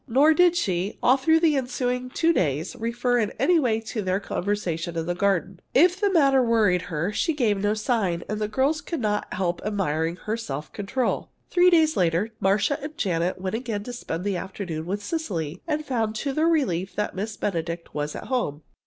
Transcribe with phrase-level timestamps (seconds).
[0.07, 4.19] Nor did she, all through the ensuing two days, refer in any way to their
[4.19, 5.59] conversation in the garden.
[5.75, 9.61] If the matter worried her, she gave no sign, and the girls could not help
[9.63, 11.29] admiring her self control.
[11.51, 15.85] Three days later, Marcia and Janet went again to spend the afternoon with Cecily, and
[15.85, 18.63] found to their relief that Miss Benedict was at home.